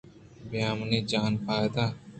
[0.49, 1.85] بیامنی جان پادا